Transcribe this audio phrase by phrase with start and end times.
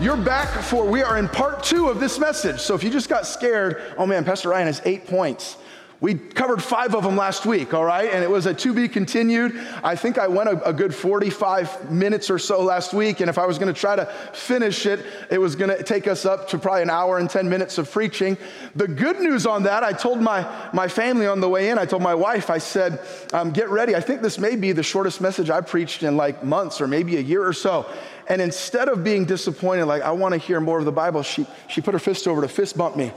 [0.00, 2.60] you're back for, we are in part two of this message.
[2.60, 5.56] So if you just got scared, oh man, Pastor Ryan has eight points.
[5.98, 8.12] We covered five of them last week, all right?
[8.12, 9.58] And it was a to be continued.
[9.82, 13.20] I think I went a, a good 45 minutes or so last week.
[13.20, 16.06] And if I was going to try to finish it, it was going to take
[16.06, 18.36] us up to probably an hour and 10 minutes of preaching.
[18.74, 21.86] The good news on that, I told my, my family on the way in, I
[21.86, 23.00] told my wife, I said,
[23.32, 23.96] um, get ready.
[23.96, 27.16] I think this may be the shortest message I preached in like months or maybe
[27.16, 27.90] a year or so.
[28.28, 31.46] And instead of being disappointed, like, I want to hear more of the Bible, she,
[31.68, 33.12] she put her fist over to fist bump me.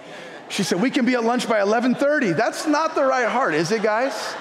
[0.50, 2.34] She said, we can be at lunch by 1130.
[2.34, 4.36] That's not the right heart, is it, guys?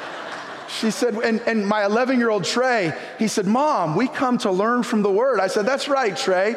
[0.69, 4.51] She said, and, and my 11 year old Trey, he said, Mom, we come to
[4.51, 5.41] learn from the word.
[5.41, 6.57] I said, That's right, Trey.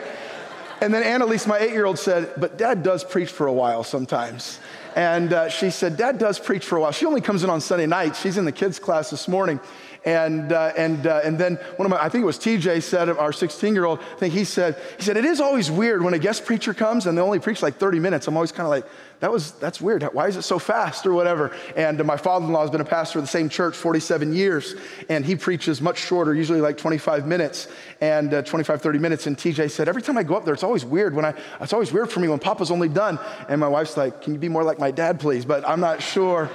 [0.81, 3.83] And then Annalise, my eight year old, said, But dad does preach for a while
[3.83, 4.59] sometimes.
[4.95, 6.91] And uh, she said, Dad does preach for a while.
[6.91, 8.19] She only comes in on Sunday nights.
[8.19, 9.59] She's in the kids' class this morning.
[10.03, 13.07] And, uh, and, uh, and then one of my, I think it was TJ said,
[13.09, 16.16] our 16 year old, I think he said, he said, it is always weird when
[16.16, 18.27] a guest preacher comes and they only preach like 30 minutes.
[18.27, 18.85] I'm always kind of like,
[19.19, 20.02] that was, that's weird.
[20.02, 21.55] Why is it so fast or whatever?
[21.75, 24.73] And my father-in-law has been a pastor of the same church 47 years
[25.07, 27.67] and he preaches much shorter, usually like 25 minutes
[28.02, 29.27] and uh, 25, 30 minutes.
[29.27, 31.73] And TJ said, every time I go up there, it's always weird when I, it's
[31.73, 33.19] always weird for me when Papa's only done.
[33.47, 35.45] And my wife's like, can you be more like my dad, please?
[35.45, 36.49] But I'm not sure.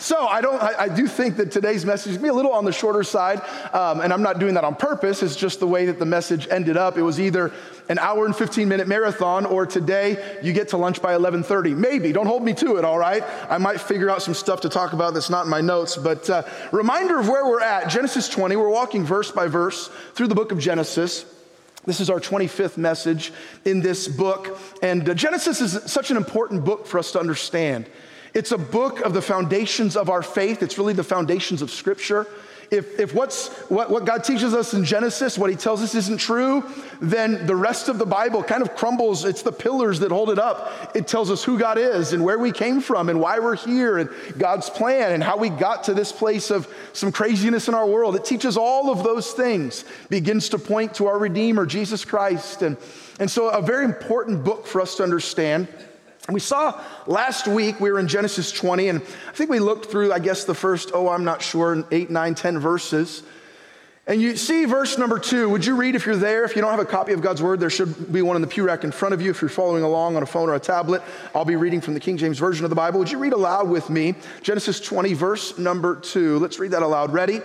[0.00, 0.60] So I don't.
[0.62, 3.42] I, I, do think that today's message will be a little on the shorter side,
[3.74, 5.22] um, and I'm not doing that on purpose.
[5.22, 6.96] It's just the way that the message ended up.
[6.96, 7.52] It was either
[7.90, 11.76] an hour and 15 minute marathon, or today you get to lunch by 11:30.
[11.76, 12.12] Maybe.
[12.12, 12.84] Don't hold me to it.
[12.84, 13.22] All right.
[13.50, 15.98] I might figure out some stuff to talk about that's not in my notes.
[15.98, 17.90] But uh, reminder of where we're at.
[17.90, 18.56] Genesis 20.
[18.56, 21.26] We're walking verse by verse through the book of Genesis.
[21.84, 23.34] This is our 25th message
[23.66, 24.58] in this book.
[24.82, 27.86] And uh, Genesis is such an important book for us to understand.
[28.34, 30.62] It's a book of the foundations of our faith.
[30.62, 32.26] It's really the foundations of Scripture.
[32.70, 36.18] If, if what's, what, what God teaches us in Genesis, what He tells us isn't
[36.18, 36.64] true,
[37.00, 39.24] then the rest of the Bible kind of crumbles.
[39.24, 40.94] It's the pillars that hold it up.
[40.94, 43.98] It tells us who God is and where we came from and why we're here
[43.98, 44.08] and
[44.38, 48.14] God's plan and how we got to this place of some craziness in our world.
[48.14, 52.62] It teaches all of those things, begins to point to our Redeemer, Jesus Christ.
[52.62, 52.76] And,
[53.18, 55.66] and so, a very important book for us to understand.
[56.32, 60.12] We saw last week, we were in Genesis 20, and I think we looked through,
[60.12, 63.22] I guess, the first, oh, I'm not sure, eight, nine, ten verses.
[64.06, 65.48] And you see verse number two.
[65.50, 66.44] Would you read if you're there?
[66.44, 68.48] If you don't have a copy of God's word, there should be one in the
[68.48, 69.30] pew rack in front of you.
[69.30, 71.00] If you're following along on a phone or a tablet,
[71.32, 72.98] I'll be reading from the King James Version of the Bible.
[72.98, 74.16] Would you read aloud with me?
[74.42, 76.40] Genesis 20, verse number two.
[76.40, 77.12] Let's read that aloud.
[77.12, 77.40] Ready?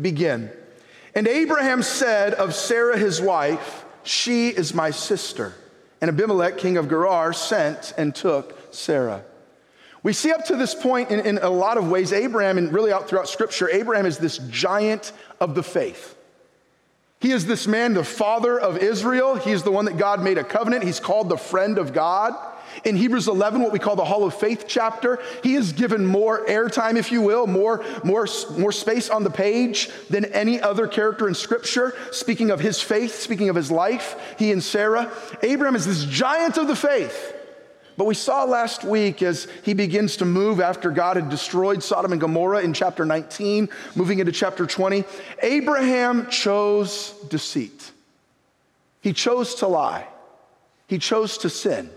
[0.00, 0.50] Begin.
[1.14, 5.54] And Abraham said of Sarah, his wife, She is my sister.
[6.00, 9.24] And Abimelech, king of Gerar, sent and took Sarah.
[10.02, 12.92] We see up to this point in, in, a lot of ways, Abraham, and really
[12.92, 16.16] out throughout scripture, Abraham is this giant of the faith.
[17.20, 19.36] He is this man, the father of Israel.
[19.36, 20.84] He's the one that God made a covenant.
[20.84, 22.34] He's called the friend of God.
[22.84, 26.44] In Hebrews 11, what we call the Hall of Faith chapter, he is given more
[26.46, 28.26] airtime, if you will, more, more,
[28.56, 31.94] more space on the page than any other character in Scripture.
[32.12, 35.10] Speaking of his faith, speaking of his life, he and Sarah.
[35.42, 37.34] Abraham is this giant of the faith.
[37.96, 42.12] But we saw last week as he begins to move after God had destroyed Sodom
[42.12, 45.04] and Gomorrah in chapter 19, moving into chapter 20,
[45.42, 47.90] Abraham chose deceit.
[49.00, 50.06] He chose to lie.
[50.88, 51.90] He chose to sin.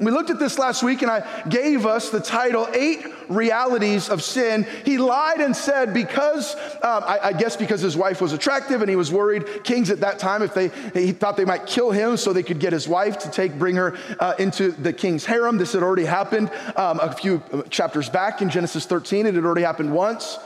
[0.00, 4.24] We looked at this last week and I gave us the title, Eight Realities of
[4.24, 4.66] Sin.
[4.84, 8.90] He lied and said, because, um, I, I, guess because his wife was attractive and
[8.90, 12.16] he was worried, kings at that time, if they, he thought they might kill him
[12.16, 15.58] so they could get his wife to take, bring her uh, into the king's harem.
[15.58, 17.40] This had already happened um, a few
[17.70, 19.26] chapters back in Genesis 13.
[19.26, 20.40] It had already happened once.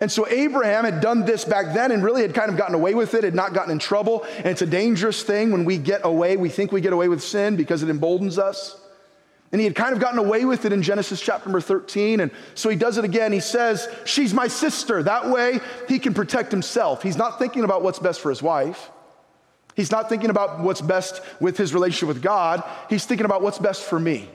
[0.00, 2.92] And so Abraham had done this back then and really had kind of gotten away
[2.92, 4.24] with it, had not gotten in trouble.
[4.36, 6.36] And it's a dangerous thing when we get away.
[6.36, 8.79] We think we get away with sin because it emboldens us.
[9.52, 12.20] And he had kind of gotten away with it in Genesis chapter number 13.
[12.20, 13.32] And so he does it again.
[13.32, 15.02] He says, She's my sister.
[15.02, 17.02] That way he can protect himself.
[17.02, 18.90] He's not thinking about what's best for his wife.
[19.74, 22.62] He's not thinking about what's best with his relationship with God.
[22.88, 24.28] He's thinking about what's best for me.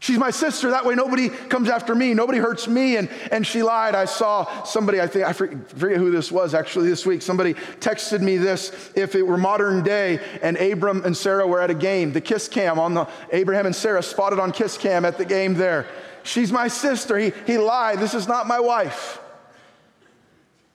[0.00, 0.70] She's my sister.
[0.70, 2.12] That way nobody comes after me.
[2.12, 2.96] Nobody hurts me.
[2.96, 3.94] And, and she lied.
[3.94, 7.22] I saw somebody, I think, I forget who this was actually this week.
[7.22, 8.92] Somebody texted me this.
[8.94, 12.48] If it were modern day and Abram and Sarah were at a game, the kiss
[12.48, 15.86] cam on the Abraham and Sarah spotted on kiss cam at the game there.
[16.22, 17.16] She's my sister.
[17.16, 17.98] He, he lied.
[17.98, 19.20] This is not my wife.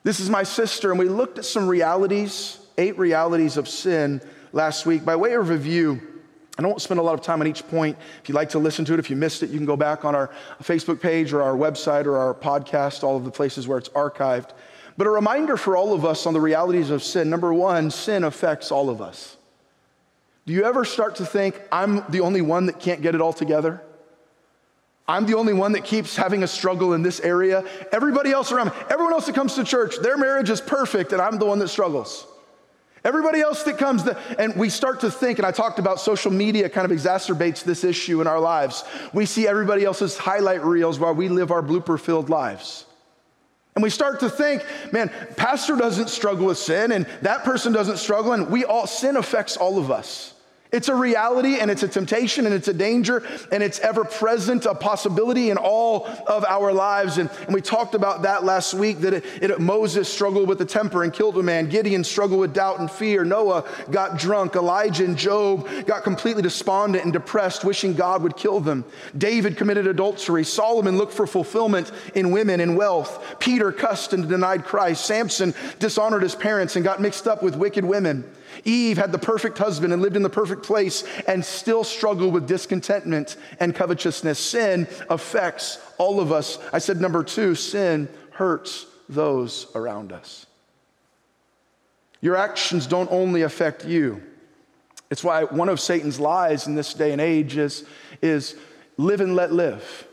[0.02, 0.90] This is my sister.
[0.90, 4.22] And we looked at some realities, eight realities of sin
[4.52, 5.04] last week.
[5.04, 6.00] By way of review,
[6.60, 7.96] I don't spend a lot of time on each point.
[8.22, 10.04] If you'd like to listen to it, if you missed it, you can go back
[10.04, 10.30] on our
[10.62, 14.50] Facebook page or our website or our podcast, all of the places where it's archived.
[14.98, 17.30] But a reminder for all of us on the realities of sin.
[17.30, 19.38] Number one, sin affects all of us.
[20.44, 23.32] Do you ever start to think, I'm the only one that can't get it all
[23.32, 23.80] together?
[25.08, 27.64] I'm the only one that keeps having a struggle in this area.
[27.90, 31.22] Everybody else around me, everyone else that comes to church, their marriage is perfect, and
[31.22, 32.26] I'm the one that struggles.
[33.04, 36.30] Everybody else that comes, the, and we start to think, and I talked about social
[36.30, 38.84] media kind of exacerbates this issue in our lives.
[39.14, 42.84] We see everybody else's highlight reels while we live our blooper filled lives.
[43.74, 47.96] And we start to think, man, pastor doesn't struggle with sin, and that person doesn't
[47.96, 50.34] struggle, and we all, sin affects all of us.
[50.72, 54.66] It's a reality and it's a temptation and it's a danger and it's ever present,
[54.66, 57.18] a possibility in all of our lives.
[57.18, 60.64] And, and we talked about that last week that it, it, Moses struggled with the
[60.64, 61.68] temper and killed a man.
[61.68, 63.24] Gideon struggled with doubt and fear.
[63.24, 64.54] Noah got drunk.
[64.54, 68.84] Elijah and Job got completely despondent and depressed, wishing God would kill them.
[69.18, 70.44] David committed adultery.
[70.44, 73.36] Solomon looked for fulfillment in women and wealth.
[73.40, 75.04] Peter cussed and denied Christ.
[75.04, 78.24] Samson dishonored his parents and got mixed up with wicked women.
[78.64, 82.46] Eve had the perfect husband and lived in the perfect place and still struggled with
[82.46, 84.38] discontentment and covetousness.
[84.38, 86.58] Sin affects all of us.
[86.72, 90.46] I said, number two, sin hurts those around us.
[92.20, 94.22] Your actions don't only affect you.
[95.10, 97.84] It's why one of Satan's lies in this day and age is,
[98.22, 98.56] is
[98.96, 100.06] live and let live.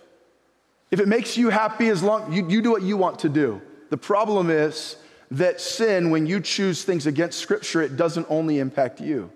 [0.89, 3.61] If it makes you happy as long you, you do what you want to do.
[3.89, 4.95] The problem is
[5.31, 9.31] that sin, when you choose things against Scripture, it doesn't only impact you.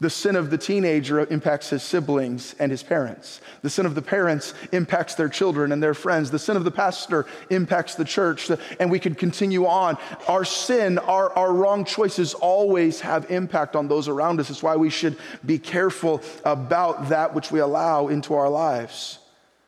[0.00, 3.42] The sin of the teenager impacts his siblings and his parents.
[3.60, 6.30] The sin of the parents impacts their children and their friends.
[6.30, 8.50] The sin of the pastor impacts the church.
[8.80, 9.98] And we could continue on.
[10.26, 14.48] Our sin, our, our wrong choices always have impact on those around us.
[14.48, 19.18] It's why we should be careful about that which we allow into our lives.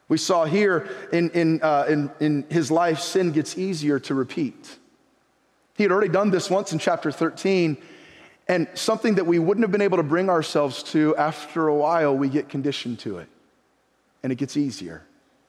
[0.09, 4.79] We saw here in, in, uh, in, in his life, sin gets easier to repeat.
[5.83, 7.77] He had already done this once in chapter 13,
[8.47, 12.17] and something that we wouldn't have been able to bring ourselves to after a while,
[12.17, 13.27] we get conditioned to it.
[14.23, 15.03] And it gets easier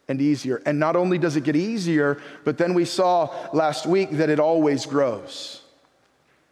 [0.08, 0.60] and easier.
[0.66, 4.40] And not only does it get easier, but then we saw last week that it
[4.40, 5.62] always grows.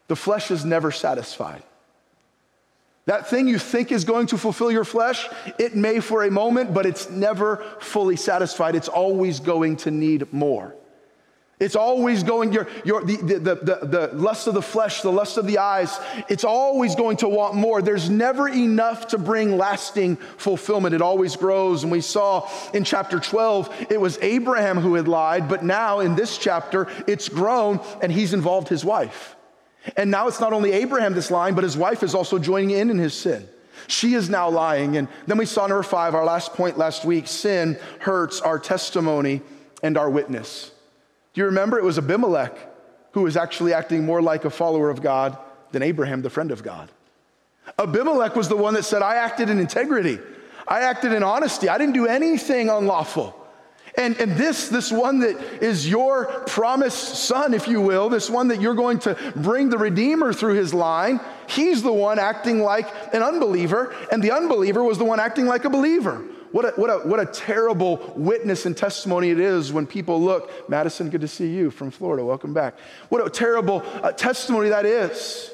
[0.07, 1.63] The flesh is never satisfied.
[3.05, 5.27] That thing you think is going to fulfill your flesh,
[5.57, 8.75] it may for a moment, but it's never fully satisfied.
[8.75, 10.75] It's always going to need more.
[11.61, 15.37] It's always going, your, your, the, the, the, the lust of the flesh, the lust
[15.37, 15.95] of the eyes,
[16.27, 17.83] it's always going to want more.
[17.83, 20.95] There's never enough to bring lasting fulfillment.
[20.95, 21.83] It always grows.
[21.83, 26.15] And we saw in chapter 12, it was Abraham who had lied, but now in
[26.15, 29.35] this chapter, it's grown and he's involved his wife.
[29.95, 32.89] And now it's not only Abraham that's lying, but his wife is also joining in
[32.89, 33.47] in his sin.
[33.85, 34.97] She is now lying.
[34.97, 39.43] And then we saw number five, our last point last week sin hurts our testimony
[39.83, 40.70] and our witness.
[41.33, 41.77] Do you remember?
[41.77, 42.57] It was Abimelech
[43.11, 45.37] who was actually acting more like a follower of God
[45.71, 46.89] than Abraham, the friend of God.
[47.77, 50.19] Abimelech was the one that said, I acted in integrity.
[50.67, 51.69] I acted in honesty.
[51.69, 53.37] I didn't do anything unlawful.
[53.97, 58.47] And, and this, this one that is your promised son, if you will, this one
[58.47, 62.87] that you're going to bring the Redeemer through his line, he's the one acting like
[63.13, 66.23] an unbeliever, and the unbeliever was the one acting like a believer.
[66.51, 70.69] What a, what, a, what a terrible witness and testimony it is when people look.
[70.69, 72.25] Madison, good to see you from Florida.
[72.25, 72.77] Welcome back.
[73.09, 75.51] What a terrible uh, testimony that is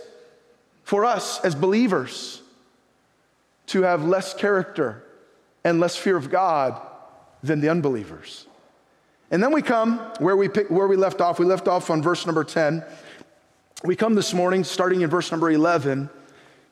[0.83, 2.41] for us as believers
[3.67, 5.03] to have less character
[5.63, 6.81] and less fear of God
[7.43, 8.47] than the unbelievers.
[9.29, 11.37] And then we come where we, pick, where we left off.
[11.37, 12.83] We left off on verse number 10.
[13.83, 16.09] We come this morning, starting in verse number 11.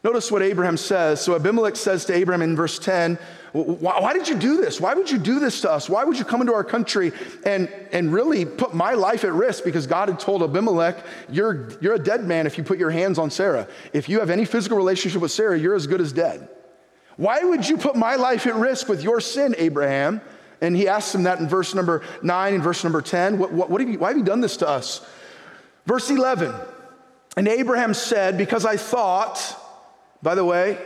[0.03, 1.20] Notice what Abraham says.
[1.20, 3.20] So Abimelech says to Abraham in verse 10,
[3.63, 4.81] why, why, did you do this?
[4.81, 5.88] Why would you do this to us?
[5.88, 7.13] Why would you come into our country
[7.45, 9.63] and, and really put my life at risk?
[9.63, 10.97] Because God had told Abimelech,
[11.29, 13.65] you're, you're a dead man if you put your hands on Sarah.
[13.93, 16.50] If you have any physical relationship with Sarah, you're as good as dead.
[17.15, 20.19] Why would you put my life at risk with your sin, Abraham?
[20.59, 23.38] And he asks him that in verse number 9 and verse number 10.
[23.38, 25.07] What, what, what have you, why have you done this to us?
[25.85, 26.53] Verse 11.
[27.38, 29.55] And Abraham said, Because I thought,
[30.21, 30.77] by the way,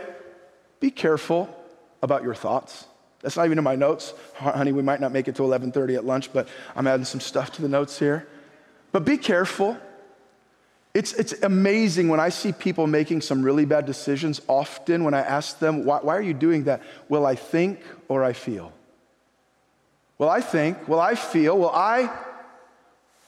[0.78, 1.56] be careful
[2.02, 2.86] about your thoughts.
[3.20, 4.14] That's not even in my notes.
[4.34, 7.52] Honey, we might not make it to 11:30 at lunch, but I'm adding some stuff
[7.52, 8.26] to the notes here.
[8.92, 9.76] But be careful.
[10.92, 14.40] It's, it's amazing when I see people making some really bad decisions.
[14.48, 16.82] Often, when I ask them, why, why are you doing that?
[17.08, 18.72] Will I think or I feel?
[20.18, 20.88] Will I think?
[20.88, 21.56] Will I feel?
[21.56, 22.10] Will I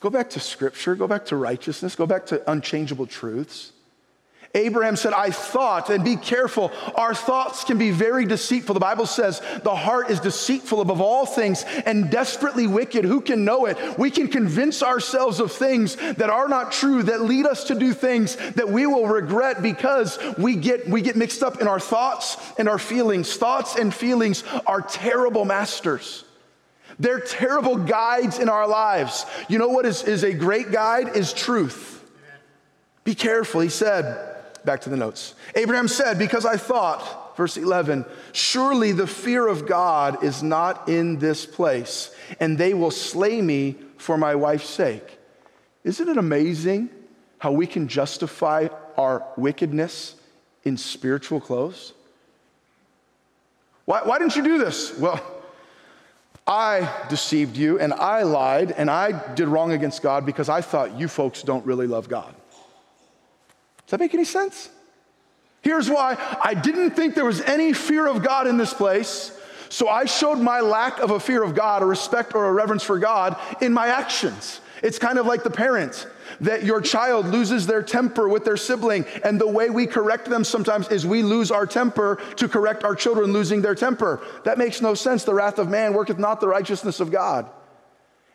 [0.01, 0.97] go back to scripture?
[0.97, 1.95] Go back to righteousness?
[1.95, 3.72] Go back to unchangeable truths?
[4.55, 8.75] Abraham said, I thought, and be careful, our thoughts can be very deceitful.
[8.75, 13.07] The Bible says the heart is deceitful above all things and desperately wicked.
[13.07, 13.79] Who can know it?
[13.99, 17.95] We can convince ourselves of things that are not true, that lead us to do
[17.95, 22.37] things that we will regret because we get, we get mixed up in our thoughts
[22.59, 23.35] and our feelings.
[23.35, 26.25] Thoughts and feelings are terrible masters.
[26.99, 29.25] They're terrible guides in our lives.
[29.49, 31.17] You know what is, is a great guide?
[31.17, 32.05] Is truth.
[33.05, 34.32] Be careful, he said
[34.65, 35.35] back to the notes.
[35.55, 41.19] Abraham said, Because I thought, verse 11, surely the fear of God is not in
[41.19, 45.19] this place, and they will slay me for my wife's sake.
[45.85, 46.91] Isn't it amazing
[47.39, 50.15] how we can justify our wickedness
[50.65, 51.93] in spiritual clothes?
[53.85, 54.97] Why, why didn't you do this?
[54.97, 55.21] Well,
[56.47, 60.99] I deceived you and I lied and I did wrong against God because I thought
[60.99, 62.35] you folks don't really love God.
[63.93, 64.71] That make any sense?
[65.61, 69.39] Here's why I didn't think there was any fear of God in this place.
[69.69, 72.83] So I showed my lack of a fear of God, a respect or a reverence
[72.83, 74.63] for God in my actions.
[74.83, 76.07] It's kind of like the parent
[76.41, 80.43] that your child loses their temper with their sibling, and the way we correct them
[80.43, 84.23] sometimes is we lose our temper to correct our children losing their temper.
[84.45, 85.25] That makes no sense.
[85.25, 87.47] The wrath of man worketh not the righteousness of God.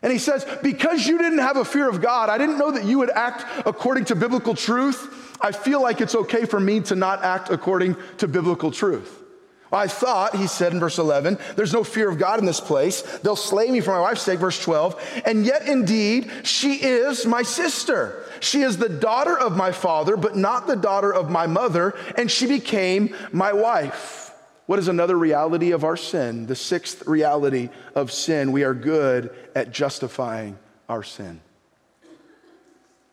[0.02, 2.84] And he says, Because you didn't have a fear of God, I didn't know that
[2.84, 5.27] you would act according to biblical truth.
[5.40, 9.22] I feel like it's okay for me to not act according to biblical truth.
[9.70, 13.02] I thought, he said in verse 11, there's no fear of God in this place.
[13.18, 15.22] They'll slay me for my wife's sake, verse 12.
[15.26, 18.24] And yet, indeed, she is my sister.
[18.40, 22.30] She is the daughter of my father, but not the daughter of my mother, and
[22.30, 24.32] she became my wife.
[24.64, 26.46] What is another reality of our sin?
[26.46, 28.52] The sixth reality of sin.
[28.52, 31.40] We are good at justifying our sin.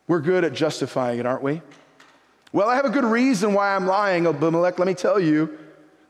[0.08, 1.62] We're good at justifying it, aren't we?
[2.55, 4.79] Well, I have a good reason why I'm lying, Abimelech.
[4.79, 5.57] Let me tell you,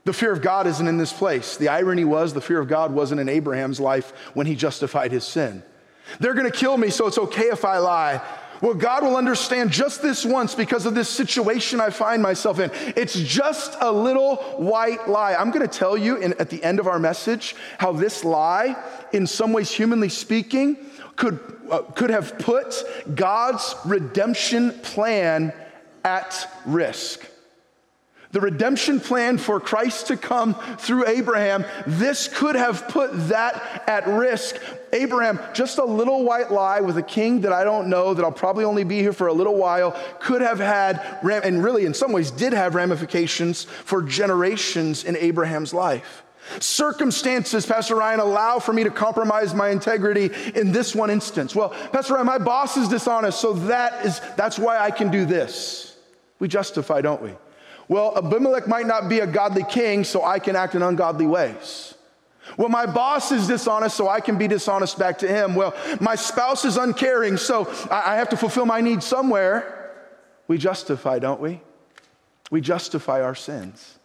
[0.04, 1.56] the fear of God isn't in this place.
[1.56, 5.24] The irony was the fear of God wasn't in Abraham's life when he justified his
[5.24, 5.64] sin.
[6.20, 8.22] They're gonna kill me, so it's okay if I lie.
[8.60, 12.70] Well, God will understand just this once because of this situation I find myself in.
[12.94, 15.34] It's just a little white lie.
[15.34, 18.82] I'm going to tell you in, at the end of our message how this lie,
[19.12, 20.78] in some ways, humanly speaking,
[21.16, 21.38] could,
[21.70, 22.82] uh, could have put
[23.14, 25.52] God's redemption plan
[26.06, 27.26] at risk.
[28.32, 34.06] The redemption plan for Christ to come through Abraham, this could have put that at
[34.06, 34.56] risk.
[34.92, 38.32] Abraham, just a little white lie with a king that I don't know, that I'll
[38.32, 42.12] probably only be here for a little while, could have had, and really in some
[42.12, 46.22] ways did have ramifications for generations in Abraham's life.
[46.60, 51.54] Circumstances, Pastor Ryan, allow for me to compromise my integrity in this one instance.
[51.54, 55.24] Well, Pastor Ryan, my boss is dishonest, so that is that's why I can do
[55.24, 55.95] this.
[56.38, 57.32] We justify, don't we?
[57.88, 61.94] Well, Abimelech might not be a godly king, so I can act in ungodly ways.
[62.56, 65.54] Well, my boss is dishonest, so I can be dishonest back to him.
[65.54, 69.92] Well, my spouse is uncaring, so I have to fulfill my needs somewhere.
[70.48, 71.60] We justify, don't we?
[72.50, 73.95] We justify our sins.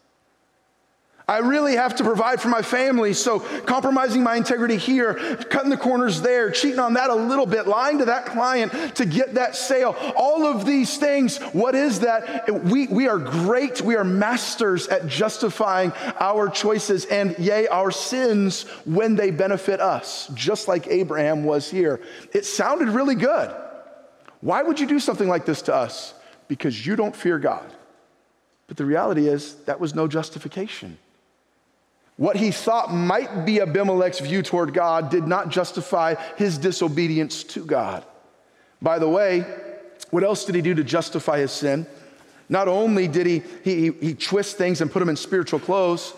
[1.32, 3.14] I really have to provide for my family.
[3.14, 5.14] So, compromising my integrity here,
[5.50, 9.06] cutting the corners there, cheating on that a little bit, lying to that client to
[9.06, 9.96] get that sale.
[10.18, 12.66] All of these things, what is that?
[12.66, 13.80] We, we are great.
[13.80, 20.28] We are masters at justifying our choices and, yea, our sins when they benefit us,
[20.34, 22.02] just like Abraham was here.
[22.34, 23.56] It sounded really good.
[24.42, 26.14] Why would you do something like this to us?
[26.50, 27.72] Because you don't fear God.
[28.68, 30.98] But the reality is, that was no justification.
[32.22, 37.66] What he thought might be Abimelech's view toward God did not justify his disobedience to
[37.66, 38.06] God.
[38.80, 39.44] By the way,
[40.12, 41.88] what else did he do to justify his sin?
[42.48, 46.14] Not only did he, he, he twist things and put them in spiritual clothes,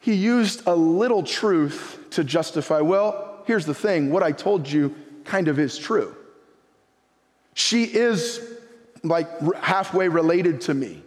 [0.00, 4.92] he used a little truth to justify, well, here's the thing what I told you
[5.22, 6.16] kind of is true.
[7.54, 8.40] She is
[9.04, 11.04] like halfway related to me.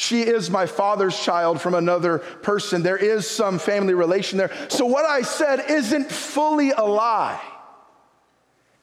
[0.00, 2.84] She is my father's child from another person.
[2.84, 4.52] There is some family relation there.
[4.68, 7.42] So, what I said isn't fully a lie.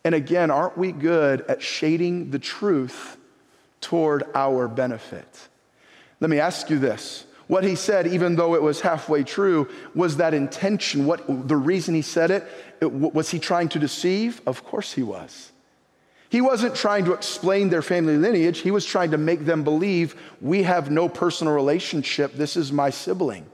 [0.04, 3.16] And again, aren't we good at shading the truth
[3.80, 5.48] toward our benefit?
[6.20, 10.18] Let me ask you this What he said, even though it was halfway true, was
[10.18, 11.06] that intention.
[11.06, 12.46] What the reason he said it,
[12.82, 14.42] it was he trying to deceive?
[14.46, 15.54] Of course he was.
[16.36, 18.60] He wasn't trying to explain their family lineage.
[18.60, 22.34] He was trying to make them believe we have no personal relationship.
[22.34, 23.46] This is my sibling.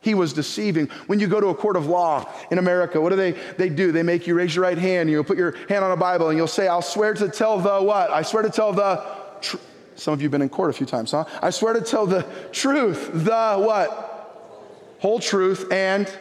[0.00, 0.88] He was deceiving.
[1.06, 3.92] When you go to a court of law in America, what do they, they do?
[3.92, 5.08] They make you raise your right hand.
[5.08, 7.80] You'll put your hand on a Bible and you'll say, I'll swear to tell the
[7.80, 8.10] what?
[8.10, 9.06] I swear to tell the
[9.40, 9.64] truth.
[9.94, 11.26] Some of you have been in court a few times, huh?
[11.40, 14.98] I swear to tell the truth, the what?
[14.98, 16.12] Whole truth and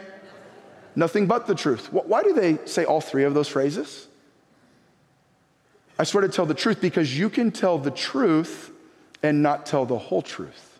[0.95, 1.91] nothing but the truth.
[1.91, 4.07] Why do they say all three of those phrases?
[5.97, 8.71] I swear to tell the truth because you can tell the truth
[9.23, 10.79] and not tell the whole truth.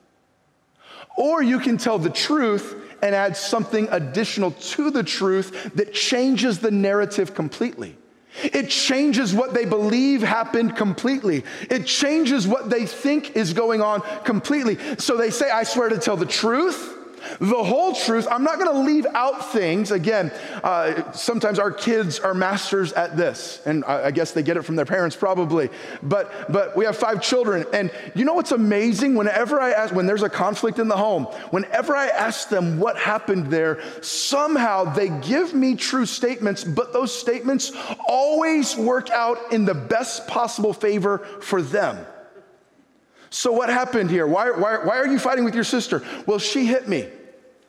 [1.18, 6.60] Or you can tell the truth and add something additional to the truth that changes
[6.60, 7.98] the narrative completely.
[8.44, 11.46] It changes what they believe happened completely.
[11.70, 14.78] It changes what they think is going on completely.
[14.98, 16.95] So they say, I swear to tell the truth
[17.40, 18.28] the whole truth.
[18.30, 19.92] I'm not going to leave out things.
[19.92, 20.32] Again,
[20.64, 24.64] uh, sometimes our kids are masters at this, and I, I, guess they get it
[24.64, 25.70] from their parents probably.
[26.02, 29.16] But but we have five children, and you know what's amazing?
[29.16, 32.98] Whenever I ask, when there's a conflict in the home, whenever I ask them what
[32.98, 37.72] happened there, somehow they give me true statements, but those statements
[38.08, 42.06] always work out in the best possible favor for them.
[43.36, 44.26] So, what happened here?
[44.26, 46.02] Why, why, why are you fighting with your sister?
[46.26, 47.10] Well, she hit me.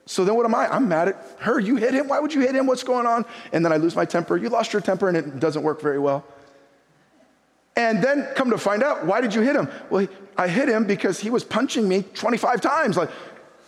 [0.06, 0.72] So then what am I?
[0.72, 1.58] I'm mad at her.
[1.58, 2.06] You hit him.
[2.06, 2.68] Why would you hit him?
[2.68, 3.24] What's going on?
[3.52, 4.36] And then I lose my temper.
[4.36, 6.24] You lost your temper and it doesn't work very well.
[7.74, 9.68] And then come to find out, why did you hit him?
[9.90, 10.06] Well,
[10.38, 12.96] I hit him because he was punching me 25 times.
[12.96, 13.10] Like,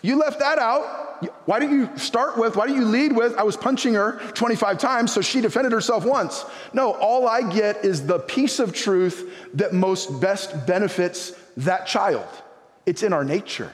[0.00, 1.24] you left that out.
[1.46, 4.78] Why didn't you start with, why didn't you lead with, I was punching her 25
[4.78, 6.44] times, so she defended herself once?
[6.72, 12.28] No, all I get is the piece of truth that most best benefits that child.
[12.86, 13.72] It's in our nature.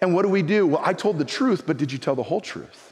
[0.00, 0.66] And what do we do?
[0.66, 2.91] Well, I told the truth, but did you tell the whole truth?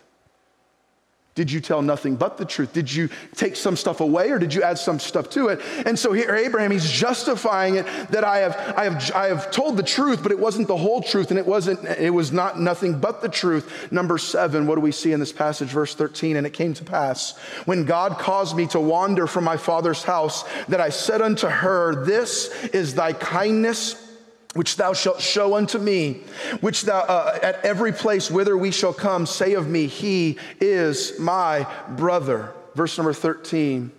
[1.37, 2.73] Did you tell nothing but the truth?
[2.73, 5.61] Did you take some stuff away or did you add some stuff to it?
[5.87, 9.77] And so here, Abraham, he's justifying it that I have, I have, I have told
[9.77, 12.99] the truth, but it wasn't the whole truth and it wasn't, it was not nothing
[12.99, 13.93] but the truth.
[13.93, 15.69] Number seven, what do we see in this passage?
[15.69, 19.57] Verse 13, and it came to pass when God caused me to wander from my
[19.57, 24.10] father's house that I said unto her, This is thy kindness
[24.55, 26.23] which thou shalt show unto me,
[26.61, 31.19] which thou uh, at every place whither we shall come, say of me, He is
[31.19, 32.53] my brother.
[32.75, 33.93] Verse number 13.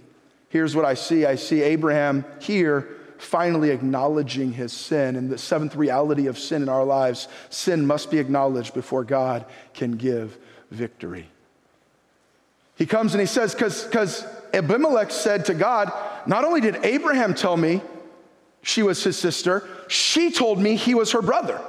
[0.50, 5.76] Here's what I see I see Abraham here finally acknowledging his sin and the seventh
[5.76, 7.28] reality of sin in our lives.
[7.50, 10.38] Sin must be acknowledged before God can give
[10.72, 11.30] victory.
[12.76, 15.94] He comes and he says, because Abimelech said to God,
[16.26, 17.82] Not only did Abraham tell me
[18.62, 19.68] she was his sister.
[19.88, 21.60] She told me he was her brother.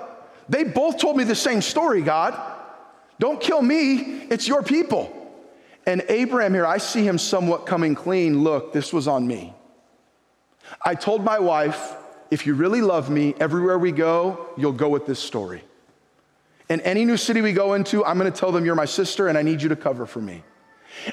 [0.49, 2.39] They both told me the same story, God.
[3.19, 5.19] Don't kill me, it's your people.
[5.87, 8.43] And Abraham here, I see him somewhat coming clean.
[8.43, 9.55] Look, this was on me.
[10.85, 11.97] I told my wife,
[12.31, 15.63] if you really love me, everywhere we go, you'll go with this story.
[16.69, 19.37] In any new city we go into, I'm gonna tell them you're my sister and
[19.37, 20.43] I need you to cover for me.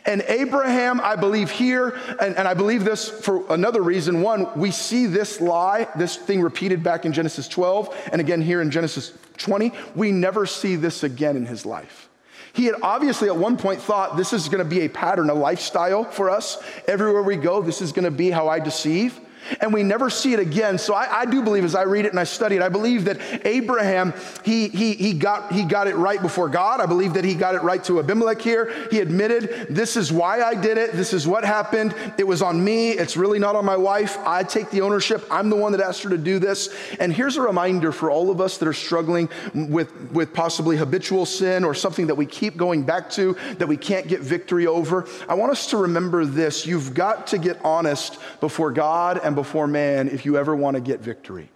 [0.05, 4.21] And Abraham, I believe here, and, and, I believe this for another reason.
[4.21, 8.61] One, we see this lie, this thing repeated back in Genesis 12, and again here
[8.61, 9.71] in Genesis 20.
[9.95, 12.09] We never see this again in his life.
[12.53, 15.33] He had obviously at one point thought this is going to be a pattern, a
[15.33, 16.61] lifestyle for us.
[16.87, 19.19] Everywhere we go, this is going to be how I deceive
[19.61, 20.77] and we never see it again.
[20.77, 23.05] So I, I, do believe, as I read it and I study it, I believe
[23.05, 26.81] that Abraham, he, he, he, got, he got it right before God.
[26.81, 28.73] I believe that he got it right to Abimelech here.
[28.91, 30.93] He admitted, This is why I did it.
[30.93, 31.95] This is what happened.
[32.17, 32.91] It was on me.
[32.91, 34.17] It's really not on my wife.
[34.19, 35.25] I take the ownership.
[35.31, 36.73] I'm the one that asked her to do this.
[36.99, 41.25] And here's a reminder for all of us that are struggling with, with possibly habitual
[41.25, 45.07] sin or something that we keep going back to that we can't get victory over.
[45.27, 46.65] I want us to remember this.
[46.65, 50.81] You've got to get honest before God and before man if you ever want to
[50.81, 51.49] get victory.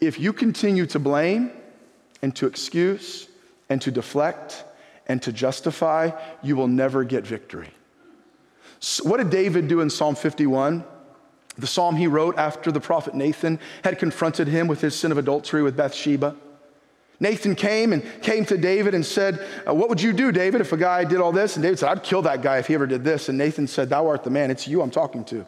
[0.00, 1.50] If you continue to blame
[2.22, 3.28] and to excuse
[3.68, 4.64] and to deflect
[5.06, 7.70] and to justify, you will never get victory.
[8.78, 10.84] So what did David do in Psalm 51?
[11.58, 15.18] The psalm he wrote after the prophet Nathan had confronted him with his sin of
[15.18, 16.36] adultery with Bathsheba.
[17.18, 20.72] Nathan came and came to David and said, uh, What would you do, David, if
[20.72, 21.56] a guy did all this?
[21.56, 23.28] And David said, I'd kill that guy if he ever did this.
[23.28, 24.50] And Nathan said, Thou art the man.
[24.50, 25.44] It's you I'm talking to.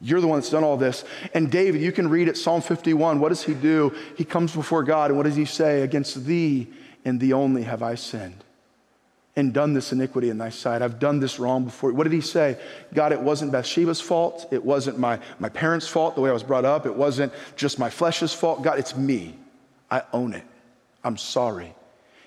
[0.00, 1.04] You're the one that's done all this.
[1.32, 3.20] And David, you can read it, Psalm 51.
[3.20, 3.94] What does he do?
[4.16, 5.82] He comes before God, and what does he say?
[5.82, 6.68] Against thee
[7.04, 8.44] and thee only have I sinned
[9.36, 10.82] and done this iniquity in thy sight.
[10.82, 11.92] I've done this wrong before.
[11.92, 12.58] What did he say?
[12.92, 14.46] God, it wasn't Bathsheba's fault.
[14.52, 16.86] It wasn't my, my parents' fault, the way I was brought up.
[16.86, 18.62] It wasn't just my flesh's fault.
[18.62, 19.36] God, it's me.
[19.90, 20.44] I own it.
[21.02, 21.74] I'm sorry.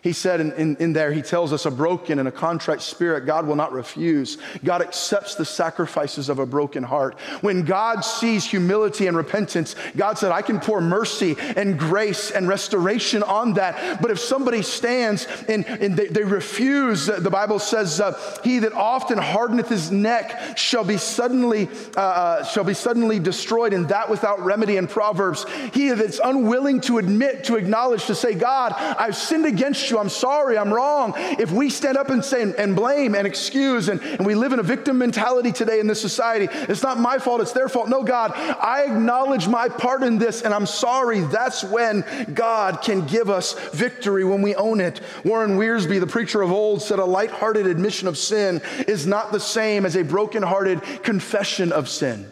[0.07, 3.25] He said in, in, in, there, he tells us a broken and a contrite spirit
[3.25, 4.37] God will not refuse.
[4.63, 7.19] God accepts the sacrifices of a broken heart.
[7.41, 12.47] When God sees humility and repentance, God said, I can pour mercy and grace and
[12.47, 14.01] restoration on that.
[14.01, 18.71] But if somebody stands and, and they, they, refuse, the Bible says, uh, He that
[18.71, 21.67] often hardeneth his neck shall be suddenly
[21.97, 25.45] uh, uh, shall be suddenly destroyed, and that without remedy in Proverbs.
[25.73, 29.96] He that's unwilling to admit, to acknowledge, to say, God, I've sinned against you.
[29.99, 31.13] I'm sorry, I'm wrong.
[31.15, 34.59] If we stand up and say and blame and excuse, and, and we live in
[34.59, 37.89] a victim mentality today in this society, it's not my fault, it's their fault.
[37.89, 41.21] No, God, I acknowledge my part in this and I'm sorry.
[41.21, 45.01] That's when God can give us victory when we own it.
[45.23, 49.39] Warren Wiersbe, the preacher of old, said a light-hearted admission of sin is not the
[49.39, 52.31] same as a broken-hearted confession of sin.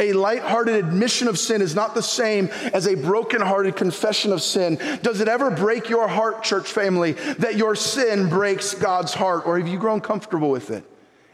[0.00, 4.78] A light-hearted admission of sin is not the same as a broken-hearted confession of sin.
[5.02, 9.46] Does it ever break your heart, church family, that your sin breaks God's heart?
[9.46, 10.84] Or have you grown comfortable with it?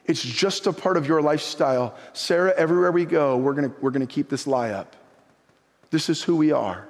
[0.04, 1.94] It's just a part of your lifestyle.
[2.12, 4.94] Sarah, everywhere we go, we're gonna, we're gonna keep this lie up.
[5.90, 6.86] This is who we are.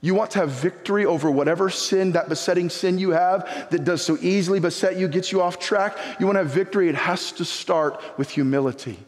[0.00, 4.02] You want to have victory over whatever sin, that besetting sin you have that does
[4.02, 5.96] so easily beset you, gets you off track.
[6.18, 8.98] You want to have victory, it has to start with humility.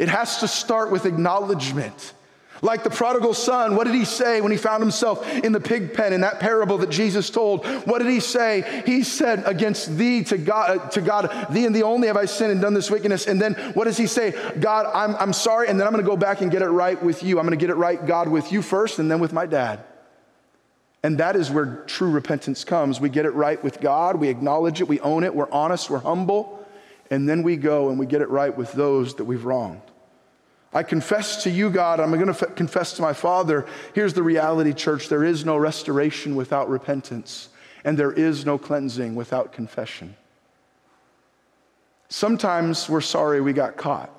[0.00, 2.14] It has to start with acknowledgement.
[2.62, 5.92] Like the prodigal son, what did he say when he found himself in the pig
[5.92, 7.66] pen in that parable that Jesus told?
[7.86, 8.82] What did he say?
[8.86, 12.24] He said, Against thee, to God, uh, to God, thee and thee only have I
[12.24, 13.26] sinned and done this wickedness.
[13.26, 14.34] And then what does he say?
[14.58, 17.22] God, I'm, I'm sorry, and then I'm gonna go back and get it right with
[17.22, 17.38] you.
[17.38, 19.84] I'm gonna get it right, God, with you first, and then with my dad.
[21.02, 23.00] And that is where true repentance comes.
[23.00, 25.98] We get it right with God, we acknowledge it, we own it, we're honest, we're
[25.98, 26.66] humble,
[27.10, 29.80] and then we go and we get it right with those that we've wronged.
[30.72, 33.66] I confess to you, God, I'm going to f- confess to my Father.
[33.92, 37.48] Here's the reality, church there is no restoration without repentance,
[37.84, 40.14] and there is no cleansing without confession.
[42.08, 44.10] Sometimes we're sorry we got caught.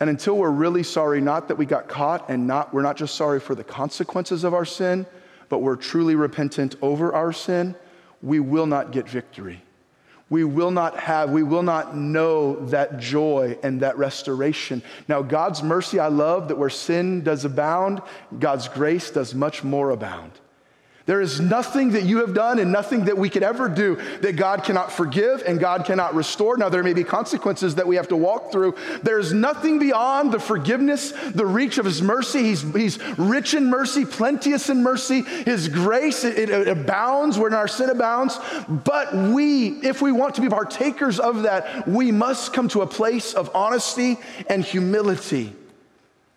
[0.00, 3.14] And until we're really sorry, not that we got caught, and not, we're not just
[3.14, 5.06] sorry for the consequences of our sin,
[5.50, 7.74] but we're truly repentant over our sin,
[8.22, 9.62] we will not get victory
[10.28, 14.82] we will not have, we will not know that joy and that restoration.
[15.06, 18.02] Now, God's mercy, I love that where sin does abound,
[18.38, 20.32] God's grace does much more abound.
[21.06, 24.34] There is nothing that you have done and nothing that we could ever do that
[24.34, 26.56] God cannot forgive and God cannot restore.
[26.56, 28.74] Now, there may be consequences that we have to walk through.
[29.04, 32.42] There's nothing beyond the forgiveness, the reach of His mercy.
[32.42, 35.22] He's, he's rich in mercy, plenteous in mercy.
[35.22, 38.40] His grace, it, it abounds when our sin abounds.
[38.68, 42.86] But we, if we want to be partakers of that, we must come to a
[42.86, 45.54] place of honesty and humility.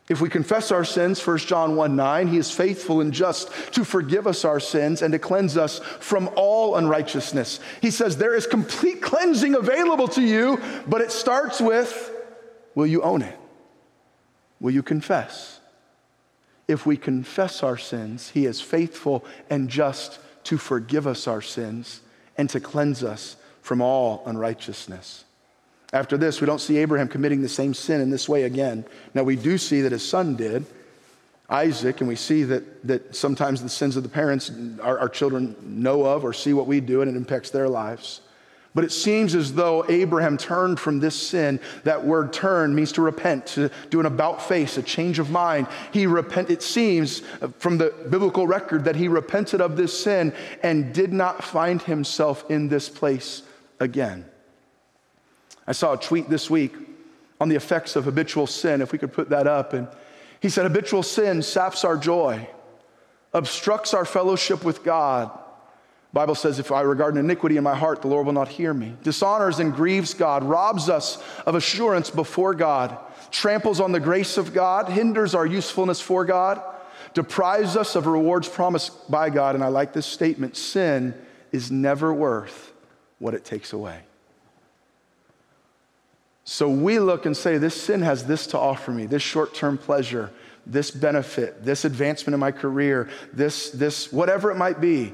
[0.09, 3.85] If we confess our sins, 1 John 1 9, he is faithful and just to
[3.85, 7.59] forgive us our sins and to cleanse us from all unrighteousness.
[7.79, 12.11] He says there is complete cleansing available to you, but it starts with
[12.73, 13.37] will you own it?
[14.59, 15.59] Will you confess?
[16.67, 22.01] If we confess our sins, he is faithful and just to forgive us our sins
[22.37, 25.25] and to cleanse us from all unrighteousness.
[25.91, 28.85] After this, we don't see Abraham committing the same sin in this way again.
[29.13, 30.65] Now, we do see that his son did,
[31.49, 35.55] Isaac, and we see that, that sometimes the sins of the parents our, our children
[35.63, 38.21] know of or see what we do, and it impacts their lives.
[38.75, 41.59] But it seems as though Abraham turned from this sin.
[41.85, 45.67] That word turn means to repent, to do an about face, a change of mind.
[45.91, 47.23] He repent, it seems
[47.57, 52.49] from the biblical record that he repented of this sin and did not find himself
[52.51, 53.41] in this place
[53.79, 54.25] again.
[55.69, 56.73] I saw a tweet this week
[57.39, 59.73] on the effects of habitual sin, if we could put that up.
[59.73, 59.87] And
[60.39, 62.49] he said, Habitual sin saps our joy,
[63.33, 65.29] obstructs our fellowship with God.
[66.11, 68.95] Bible says, if I regard iniquity in my heart, the Lord will not hear me.
[69.03, 72.97] Dishonors and grieves God, robs us of assurance before God,
[73.29, 76.63] tramples on the grace of God, hinders our usefulness for God,
[77.13, 79.53] deprives us of rewards promised by God.
[79.53, 81.13] And I like this statement sin
[81.51, 82.73] is never worth
[83.19, 84.01] what it takes away.
[86.49, 89.77] So we look and say, this sin has this to offer me this short term
[89.77, 90.31] pleasure,
[90.65, 95.13] this benefit, this advancement in my career, this, this, whatever it might be.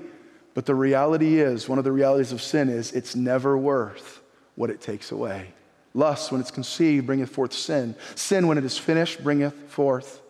[0.53, 4.21] But the reality is, one of the realities of sin is it's never worth
[4.55, 5.49] what it takes away.
[5.93, 7.97] Lust, when it's conceived, bringeth forth sin.
[8.15, 10.21] Sin, when it is finished, bringeth forth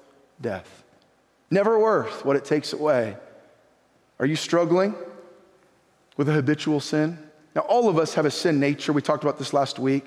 [0.42, 0.84] death.
[1.52, 3.16] Never worth what it takes away.
[4.18, 4.96] Are you struggling
[6.18, 7.20] with a habitual sin?
[7.54, 8.92] Now, all of us have a sin nature.
[8.92, 10.06] We talked about this last week.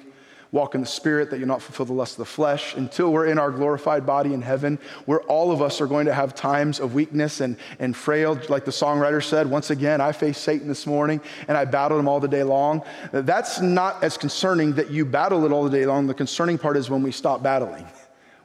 [0.51, 2.75] Walk in the spirit, that you'll not fulfill the lust of the flesh.
[2.75, 6.15] Until we're in our glorified body in heaven, where all of us are going to
[6.15, 10.43] have times of weakness and, and frail, like the songwriter said, once again, I faced
[10.43, 12.83] Satan this morning and I battled him all the day long.
[13.13, 16.07] That's not as concerning that you battle it all the day long.
[16.07, 17.87] The concerning part is when we stop battling,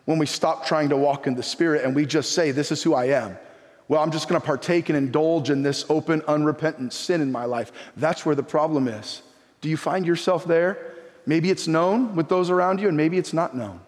[0.05, 2.83] when we stop trying to walk in the spirit and we just say, This is
[2.83, 3.37] who I am.
[3.87, 7.45] Well, I'm just going to partake and indulge in this open, unrepentant sin in my
[7.45, 7.71] life.
[7.97, 9.21] That's where the problem is.
[9.61, 10.92] Do you find yourself there?
[11.25, 13.79] Maybe it's known with those around you, and maybe it's not known.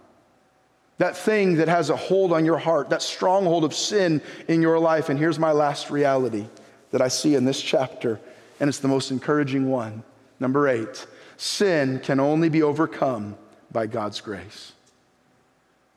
[0.98, 4.80] That thing that has a hold on your heart, that stronghold of sin in your
[4.80, 5.10] life.
[5.10, 6.48] And here's my last reality
[6.92, 8.20] that I see in this chapter,
[8.60, 10.04] and it's the most encouraging one.
[10.40, 11.06] Number eight
[11.38, 13.36] sin can only be overcome
[13.72, 14.72] by God's grace.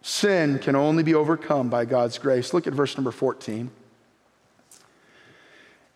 [0.02, 2.52] Sin can only be overcome by God's grace.
[2.52, 3.70] Look at verse number 14.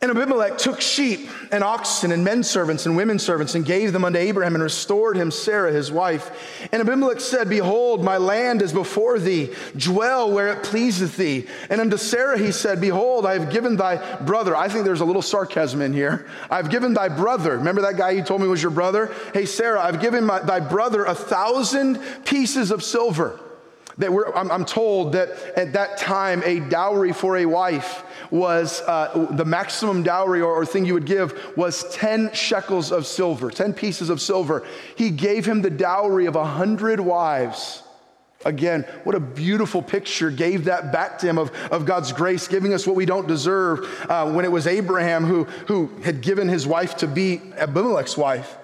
[0.03, 4.05] And Abimelech took sheep and oxen and men servants and women servants and gave them
[4.05, 6.69] unto Abraham and restored him Sarah his wife.
[6.73, 9.55] And Abimelech said, Behold, my land is before thee.
[9.77, 11.47] Dwell where it pleaseth thee.
[11.71, 14.57] And unto Sarah he said, Behold, I have given thy brother.
[14.57, 16.27] I think there's a little sarcasm in here.
[16.51, 17.57] I've given thy brother.
[17.59, 19.15] Remember that guy you told me was your brother?
[19.33, 23.39] Hey, Sarah, I've given my, thy brother a thousand pieces of silver.
[23.99, 29.29] That I'm, I'm told that at that time, a dowry for a wife was uh,
[29.33, 33.75] the maximum dowry or, or thing you would give was 10 shekels of silver, 10
[33.75, 34.67] pieces of silver.
[34.97, 37.83] He gave him the dowry of a 100 wives.
[38.45, 42.73] Again, what a beautiful picture gave that back to him of, of God's grace, giving
[42.73, 43.87] us what we don't deserve.
[44.09, 48.57] Uh, when it was Abraham who, who had given his wife to be Abimelech's wife.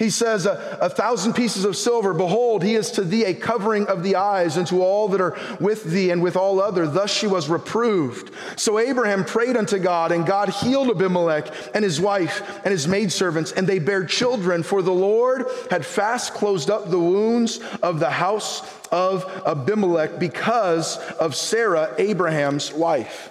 [0.00, 3.86] He says, a, a, thousand pieces of silver, behold, he is to thee a covering
[3.86, 6.86] of the eyes, and to all that are with thee and with all other.
[6.86, 8.32] Thus she was reproved.
[8.56, 13.52] So Abraham prayed unto God, and God healed Abimelech and his wife and his maidservants,
[13.52, 18.08] and they bare children, for the Lord had fast closed up the wounds of the
[18.08, 23.30] house of Abimelech because of Sarah, Abraham's wife.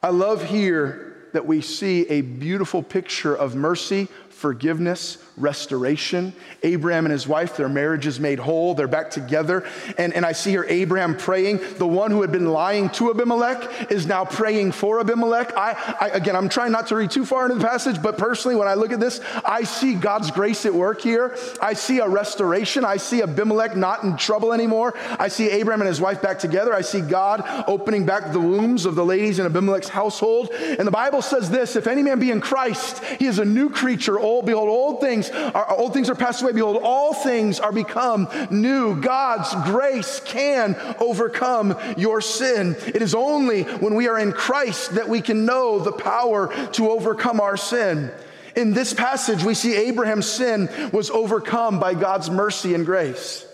[0.00, 6.32] I love here that we see a beautiful picture of mercy, forgiveness, restoration.
[6.62, 8.74] Abraham and his wife, their marriage is made whole.
[8.74, 9.66] They're back together.
[9.98, 11.60] And, and I see here Abraham praying.
[11.78, 15.56] The one who had been lying to Abimelech is now praying for Abimelech.
[15.56, 18.56] I, I, again, I'm trying not to read too far into the passage, but personally,
[18.56, 21.36] when I look at this, I see God's grace at work here.
[21.60, 22.84] I see a restoration.
[22.84, 24.94] I see Abimelech not in trouble anymore.
[25.18, 26.72] I see Abraham and his wife back together.
[26.72, 30.50] I see God opening back the wombs of the ladies in Abimelech's household.
[30.52, 33.68] And the Bible says this if any man be in Christ, he is a new
[33.68, 34.18] creature.
[34.18, 36.52] Old, behold, old things things are, old things are passed away.
[36.52, 39.00] Behold, all things are become new.
[39.00, 42.76] God's grace can overcome your sin.
[42.86, 46.90] It is only when we are in Christ that we can know the power to
[46.90, 48.10] overcome our sin.
[48.56, 53.46] In this passage, we see Abraham's sin was overcome by God's mercy and grace.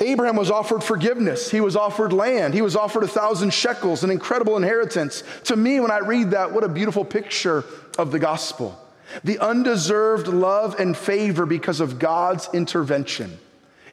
[0.00, 1.50] Abraham was offered forgiveness.
[1.50, 2.52] He was offered land.
[2.52, 5.22] He was offered a thousand shekels, an incredible inheritance.
[5.44, 7.64] To me, when I read that, what a beautiful picture
[7.96, 8.78] of the gospel
[9.22, 13.38] the undeserved love and favor because of God's intervention.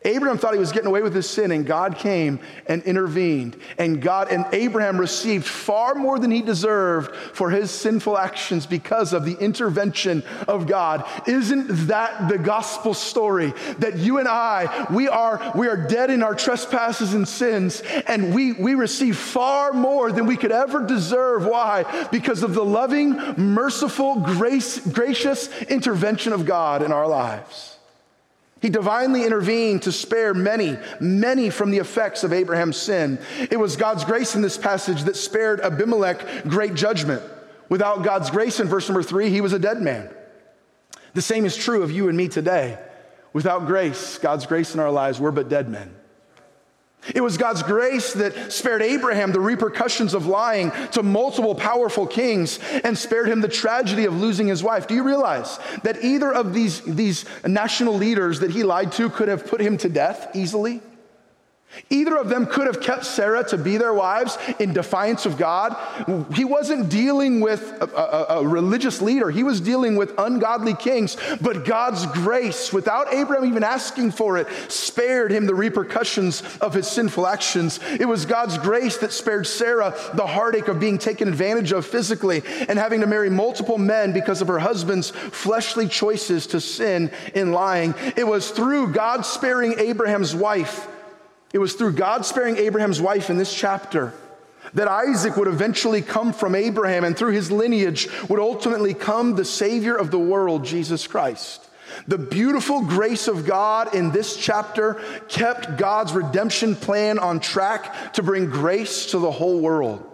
[0.04, 3.56] Abraham thought he was getting away with his sin, and God came and intervened.
[3.78, 9.14] And God and Abraham received far more than he deserved for his sinful actions because
[9.14, 11.08] of the intervention of God.
[11.28, 13.54] Isn't that the gospel story?
[13.78, 18.34] That you and I, we are, we are dead in our trespasses and sins, and
[18.34, 21.46] we, we receive far more than we could ever deserve.
[21.46, 22.08] Why?
[22.12, 27.71] Because of the loving, merciful, grace, gracious intervention of God in our lives.
[28.62, 33.20] He divinely intervened to spare many, many from the effects of Abraham's sin.
[33.50, 37.24] It was God's grace in this passage that spared Abimelech great judgment.
[37.70, 40.10] Without God's grace, in verse number three, he was a dead man.
[41.14, 42.78] The same is true of you and me today.
[43.34, 45.96] Without grace, God's grace in our lives, we're but dead men.
[47.16, 52.60] It was God's grace that spared Abraham the repercussions of lying to multiple powerful kings
[52.84, 54.86] and spared him the tragedy of losing his wife.
[54.86, 59.30] Do you realize that either of these, these national leaders that he lied to could
[59.30, 60.82] have put him to death easily?
[61.90, 65.76] Either of them could have kept Sarah to be their wives in defiance of God.
[66.34, 71.18] He wasn't dealing with a, a, a, religious leader, he was dealing with ungodly kings.
[71.42, 76.88] But God's grace, without Abraham even asking for it, spared him the repercussions of his
[76.88, 77.80] sinful actions.
[78.00, 82.44] It was God's grace that spared Sarah the heartache of being taken advantage of physically
[82.68, 87.52] and having to marry multiple men because of her husband's fleshly choices to sin in
[87.52, 87.94] lying.
[88.16, 90.88] It was through God sparing Abraham's wife
[91.54, 94.14] it was through God sparing Abraham's wife in this chapter
[94.74, 99.46] that Isaac would eventually come from Abraham, and through his lineage would ultimately come the
[99.46, 101.68] Savior of the world, Jesus Christ.
[102.08, 108.24] The beautiful grace of God in this chapter kept God's redemption plan on track to
[108.24, 110.08] bring grace to the whole world.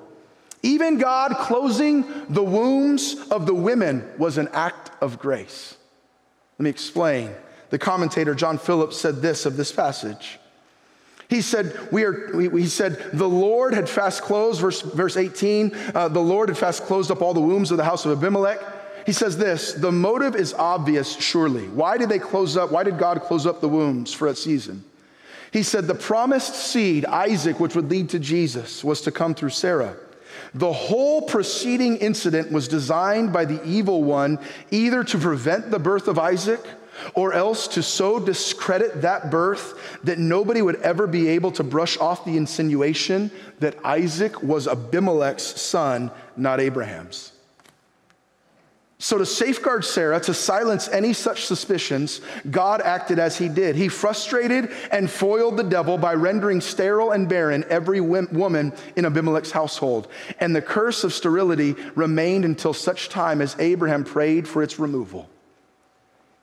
[0.63, 5.77] Even God closing the wombs of the women was an act of grace.
[6.57, 7.31] Let me explain.
[7.69, 10.39] The commentator John Phillips said this of this passage.
[11.29, 16.07] He said, we are, he said, the Lord had fast closed, verse, verse 18, uh,
[16.07, 18.59] the Lord had fast closed up all the wombs of the house of Abimelech.
[19.05, 21.67] He says this the motive is obvious, surely.
[21.67, 22.71] Why did they close up?
[22.71, 24.83] Why did God close up the wombs for a season?
[25.51, 29.49] He said the promised seed, Isaac, which would lead to Jesus, was to come through
[29.49, 29.95] Sarah.
[30.53, 34.39] The whole preceding incident was designed by the evil one
[34.71, 36.61] either to prevent the birth of Isaac
[37.13, 41.97] or else to so discredit that birth that nobody would ever be able to brush
[41.97, 47.31] off the insinuation that Isaac was Abimelech's son, not Abraham's.
[48.99, 53.75] So, to safeguard Sarah, to silence any such suspicions, God acted as he did.
[53.75, 59.51] He frustrated and foiled the devil by rendering sterile and barren every woman in Abimelech's
[59.51, 60.07] household.
[60.39, 65.29] And the curse of sterility remained until such time as Abraham prayed for its removal.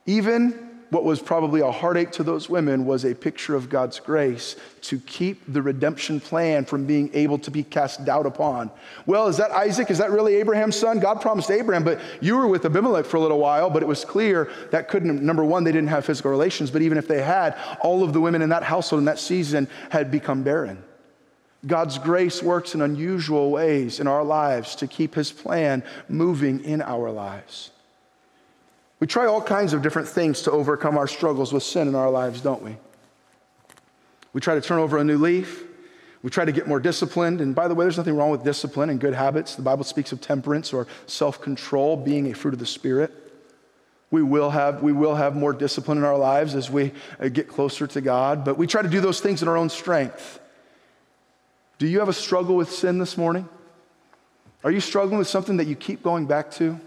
[0.06, 4.54] Even what was probably a heartache to those women was a picture of God's grace
[4.82, 8.70] to keep the redemption plan from being able to be cast doubt upon.
[9.04, 9.90] Well, is that Isaac?
[9.90, 11.00] Is that really Abraham's son?
[11.00, 14.04] God promised Abraham, but you were with Abimelech for a little while, but it was
[14.04, 17.58] clear that couldn't, number one, they didn't have physical relations, but even if they had,
[17.80, 20.82] all of the women in that household in that season had become barren.
[21.66, 26.82] God's grace works in unusual ways in our lives to keep his plan moving in
[26.82, 27.70] our lives.
[29.04, 32.08] We try all kinds of different things to overcome our struggles with sin in our
[32.08, 32.74] lives, don't we?
[34.32, 35.62] We try to turn over a new leaf.
[36.22, 37.42] We try to get more disciplined.
[37.42, 39.56] And by the way, there's nothing wrong with discipline and good habits.
[39.56, 43.12] The Bible speaks of temperance or self control being a fruit of the Spirit.
[44.10, 47.46] We will, have, we will have more discipline in our lives as we uh, get
[47.46, 50.40] closer to God, but we try to do those things in our own strength.
[51.76, 53.46] Do you have a struggle with sin this morning?
[54.62, 56.80] Are you struggling with something that you keep going back to?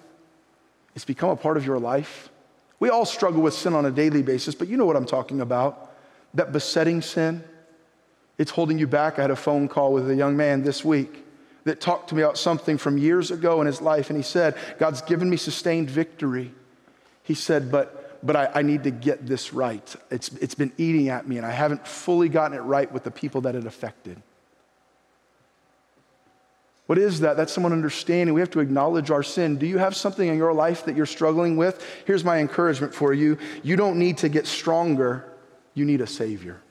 [0.98, 2.32] It's become a part of your life.
[2.80, 5.42] We all struggle with sin on a daily basis, but you know what I'm talking
[5.42, 5.96] about.
[6.34, 7.44] That besetting sin,
[8.40, 9.20] it's holding you back.
[9.20, 11.24] I had a phone call with a young man this week
[11.66, 14.56] that talked to me about something from years ago in his life, and he said,
[14.80, 16.52] God's given me sustained victory.
[17.22, 19.96] He said, but, but I, I need to get this right.
[20.10, 23.12] It's, it's been eating at me, and I haven't fully gotten it right with the
[23.12, 24.20] people that it affected.
[26.88, 27.38] What is that?
[27.38, 28.34] That's someone understanding.
[28.34, 29.58] We have to acknowledge our sin.
[29.58, 31.86] Do you have something in your life that you're struggling with?
[32.06, 35.26] Here's my encouragement for you you don't need to get stronger,
[35.74, 36.62] you need a Savior.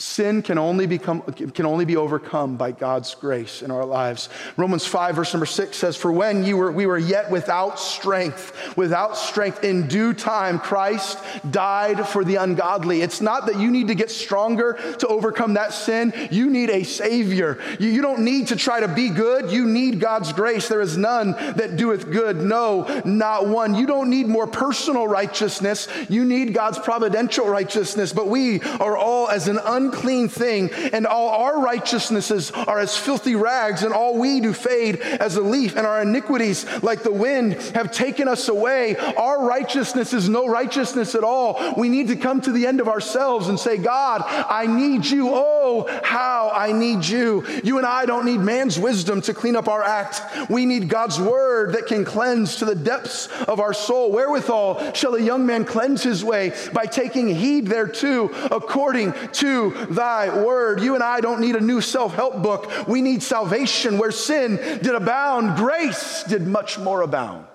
[0.00, 4.30] Sin can only, become, can only be overcome by God's grace in our lives.
[4.56, 8.78] Romans 5, verse number 6 says, For when you were, we were yet without strength,
[8.78, 11.18] without strength, in due time, Christ
[11.50, 13.02] died for the ungodly.
[13.02, 16.14] It's not that you need to get stronger to overcome that sin.
[16.30, 17.58] You need a Savior.
[17.78, 19.50] You, you don't need to try to be good.
[19.50, 20.66] You need God's grace.
[20.66, 22.38] There is none that doeth good.
[22.38, 23.74] No, not one.
[23.74, 25.88] You don't need more personal righteousness.
[26.08, 28.14] You need God's providential righteousness.
[28.14, 32.96] But we are all as an un unclean thing, and all our righteousnesses are as
[32.96, 37.12] filthy rags, and all we do fade as a leaf, and our iniquities, like the
[37.12, 38.96] wind, have taken us away.
[38.96, 41.74] Our righteousness is no righteousness at all.
[41.76, 45.30] We need to come to the end of ourselves and say, God, I need you.
[45.32, 47.44] Oh, how I need you.
[47.64, 50.50] You and I don't need man's wisdom to clean up our act.
[50.50, 54.12] We need God's word that can cleanse to the depths of our soul.
[54.12, 56.54] Wherewithal shall a young man cleanse his way?
[56.72, 60.80] By taking heed thereto, according to thy word.
[60.80, 62.70] You and I don't need a new self help book.
[62.88, 63.98] We need salvation.
[63.98, 67.46] Where sin did abound, grace did much more abound.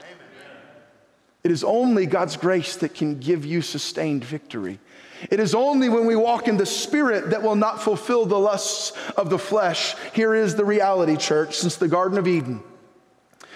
[1.43, 4.79] It is only God's grace that can give you sustained victory.
[5.29, 8.93] It is only when we walk in the Spirit that will not fulfill the lusts
[9.15, 9.95] of the flesh.
[10.13, 11.55] Here is the reality, church.
[11.55, 12.61] Since the Garden of Eden,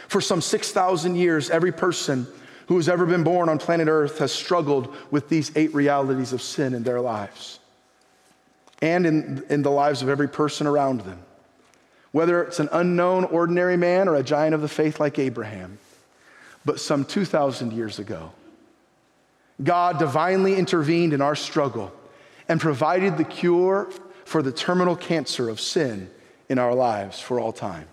[0.07, 2.27] for some 6,000 years, every person
[2.67, 6.41] who has ever been born on planet Earth has struggled with these eight realities of
[6.41, 7.58] sin in their lives
[8.81, 11.19] and in, in the lives of every person around them.
[12.11, 15.77] Whether it's an unknown, ordinary man or a giant of the faith like Abraham.
[16.65, 18.31] But some 2,000 years ago,
[19.61, 21.91] God divinely intervened in our struggle
[22.47, 23.89] and provided the cure
[24.25, 26.09] for the terminal cancer of sin
[26.47, 27.87] in our lives for all time.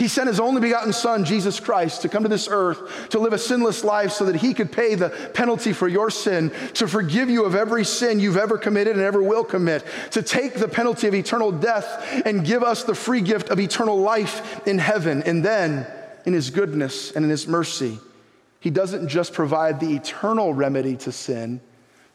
[0.00, 3.34] He sent his only begotten Son, Jesus Christ, to come to this earth to live
[3.34, 7.28] a sinless life so that he could pay the penalty for your sin, to forgive
[7.28, 11.06] you of every sin you've ever committed and ever will commit, to take the penalty
[11.06, 15.22] of eternal death and give us the free gift of eternal life in heaven.
[15.24, 15.86] And then,
[16.24, 17.98] in his goodness and in his mercy,
[18.60, 21.60] He doesn't just provide the eternal remedy to sin,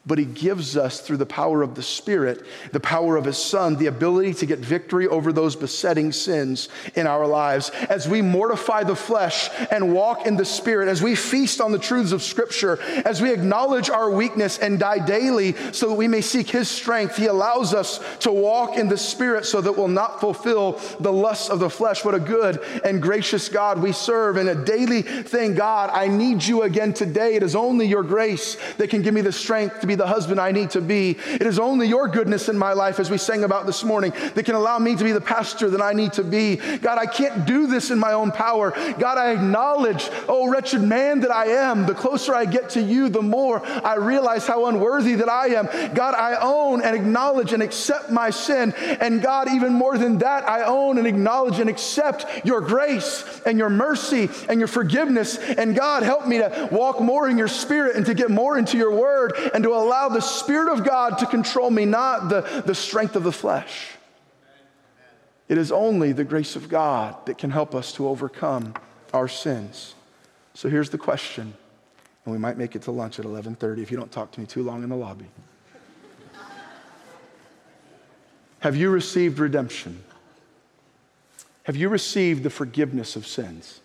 [0.06, 3.76] but he gives us through the power of the Spirit, the power of his Son,
[3.76, 7.72] the ability to get victory over those besetting sins in our lives.
[7.90, 11.80] As we mortify the flesh and walk in the Spirit, as we feast on the
[11.80, 16.22] truths of Scripture, as we acknowledge our weakness and die daily so that we may
[16.22, 20.20] seek his strength, he allows us to walk in the Spirit so that we'll not
[20.20, 22.06] fulfill the lusts of the flesh.
[22.06, 24.38] What a good and gracious God we serve.
[24.38, 27.36] And a daily thing, God, I need you again today.
[27.36, 30.40] It is only your grace that can give me the strength to be the husband
[30.40, 31.18] I need to be.
[31.26, 34.46] It is only your goodness in my life, as we sang about this morning, that
[34.46, 36.58] can allow me to be the pastor that I need to be.
[36.58, 38.72] God, I can't do this in my own power.
[39.00, 41.86] God, I acknowledge, oh, wretched man that I am.
[41.86, 45.94] The closer I get to you, the more I realize how unworthy that I am.
[45.94, 48.74] God, I own and acknowledge and accept my sin.
[48.74, 53.58] And God, even more than that, I own and acknowledge and accept your grace and
[53.58, 55.38] your mercy and your forgiveness.
[55.38, 58.78] And God, help me to walk more in your spirit and to get more into
[58.78, 62.64] your word and to allow allow the Spirit of God to control me, not the,
[62.66, 63.92] the strength of the flesh.
[65.48, 68.74] It is only the grace of God that can help us to overcome
[69.14, 69.94] our sins.
[70.56, 71.54] So here's the question,
[72.26, 74.46] and we might make it to lunch at 11:30 if you don't talk to me
[74.46, 75.26] too long in the lobby.
[78.60, 80.04] Have you received redemption?
[81.64, 83.82] Have you received the forgiveness of sins?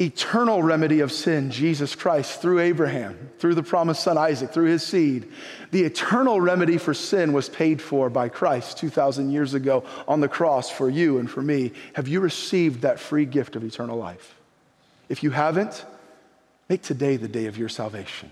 [0.00, 4.82] Eternal remedy of sin, Jesus Christ, through Abraham, through the promised son Isaac, through his
[4.82, 5.30] seed.
[5.70, 10.28] The eternal remedy for sin was paid for by Christ 2,000 years ago on the
[10.28, 11.72] cross for you and for me.
[11.94, 14.34] Have you received that free gift of eternal life?
[15.08, 15.84] If you haven't,
[16.68, 18.30] make today the day of your salvation.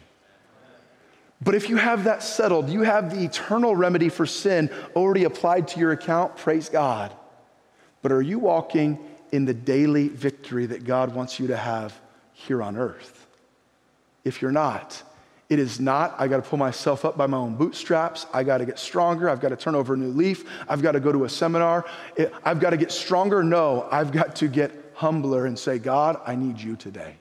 [1.41, 5.69] But if you have that settled, you have the eternal remedy for sin already applied
[5.69, 7.13] to your account, praise God.
[8.01, 8.99] But are you walking
[9.33, 11.99] in the daily victory that God wants you to have
[12.35, 13.27] here on earth.
[14.25, 15.03] If you're not,
[15.49, 18.27] it is not, I got to pull myself up by my own bootstraps.
[18.33, 19.29] I got to get stronger.
[19.29, 20.45] I've got to turn over a new leaf.
[20.69, 21.85] I've got to go to a seminar.
[22.45, 23.43] I've got to get stronger.
[23.43, 27.17] No, I've got to get humbler and say, God, I need you today.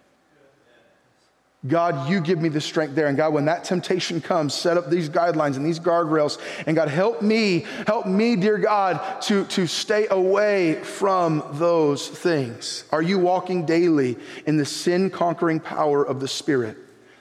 [1.68, 3.05] God, you give me the strength there.
[3.05, 6.39] And God, when that temptation comes, set up these guidelines and these guardrails.
[6.66, 12.86] And God, help me, help me, dear God, to, to stay away from those things.
[12.91, 16.78] Are you walking daily in the sin conquering power of the Spirit?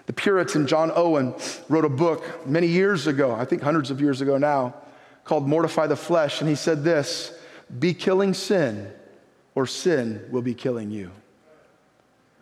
[0.06, 1.34] The Puritan John Owen
[1.68, 4.74] wrote a book many years ago, I think hundreds of years ago now,
[5.24, 6.40] called Mortify the Flesh.
[6.40, 7.38] And he said this
[7.78, 8.90] Be killing sin,
[9.54, 11.10] or sin will be killing you.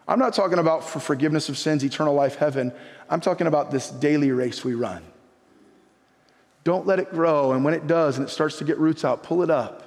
[0.09, 2.73] I'm not talking about for forgiveness of sins, eternal life, heaven.
[3.11, 5.05] I'm talking about this daily race we run.
[6.65, 7.53] Don't let it grow.
[7.53, 9.85] And when it does and it starts to get roots out, pull it up.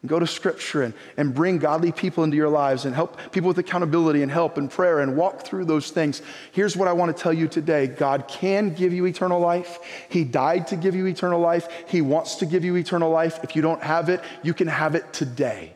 [0.00, 3.48] And go to scripture and, and bring godly people into your lives and help people
[3.48, 6.22] with accountability and help and prayer and walk through those things.
[6.50, 9.78] Here's what I want to tell you today God can give you eternal life.
[10.08, 11.68] He died to give you eternal life.
[11.88, 13.40] He wants to give you eternal life.
[13.42, 15.74] If you don't have it, you can have it today.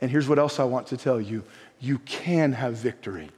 [0.00, 1.44] And here's what else I want to tell you
[1.80, 3.30] you can have victory.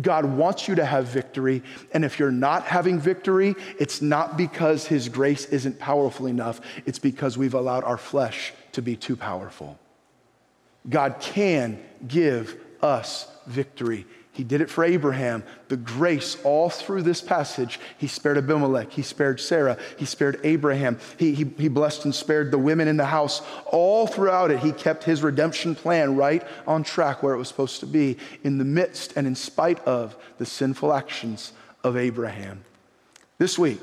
[0.00, 1.62] God wants you to have victory.
[1.92, 6.98] And if you're not having victory, it's not because His grace isn't powerful enough, it's
[6.98, 9.78] because we've allowed our flesh to be too powerful.
[10.88, 14.06] God can give us victory.
[14.34, 15.44] He did it for Abraham.
[15.68, 20.98] The grace all through this passage, he spared Abimelech, he spared Sarah, he spared Abraham,
[21.16, 23.42] he, he, he blessed and spared the women in the house.
[23.66, 27.78] All throughout it, he kept his redemption plan right on track where it was supposed
[27.80, 31.52] to be, in the midst and in spite of the sinful actions
[31.84, 32.64] of Abraham.
[33.38, 33.80] This week,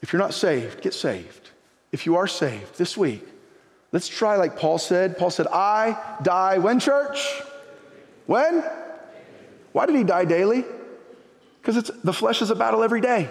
[0.00, 1.50] if you're not saved, get saved.
[1.92, 3.26] If you are saved this week,
[3.92, 5.18] let's try like Paul said.
[5.18, 7.42] Paul said, I die when, church?
[8.24, 8.64] When?
[9.72, 10.64] Why did he die daily?
[11.60, 13.30] Because the flesh is a battle every day.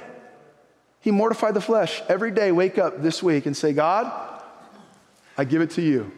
[1.01, 2.51] He mortified the flesh every day.
[2.51, 4.11] Wake up this week and say, God,
[5.37, 6.11] I give it to you.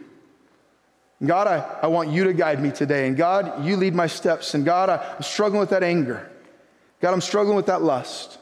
[1.24, 3.06] God, I, I want you to guide me today.
[3.08, 4.54] And God, you lead my steps.
[4.54, 6.30] And God, I, I'm struggling with that anger.
[7.00, 8.38] God, I'm struggling with that lust.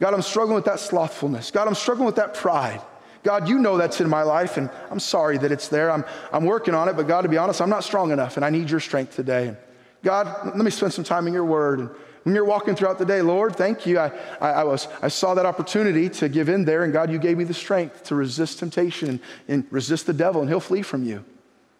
[0.00, 1.50] God, I'm struggling with that slothfulness.
[1.50, 2.80] God, I'm struggling with that pride.
[3.22, 5.90] God, you know that's in my life, and I'm sorry that it's there.
[5.90, 8.44] I'm, I'm working on it, but God, to be honest, I'm not strong enough, and
[8.44, 9.56] I need your strength today.
[10.04, 11.80] God, let me spend some time in your word.
[11.80, 11.90] And
[12.24, 13.98] when you're walking throughout the day, Lord, thank you.
[13.98, 17.18] I, I, I, was, I saw that opportunity to give in there, and God, you
[17.18, 20.82] gave me the strength to resist temptation and, and resist the devil, and he'll flee
[20.82, 21.24] from you.